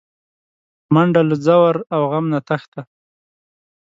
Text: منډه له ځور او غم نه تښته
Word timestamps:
منډه 0.93 1.21
له 1.29 1.35
ځور 1.45 1.75
او 1.93 2.01
غم 2.11 2.25
نه 2.33 2.39
تښته 2.47 2.81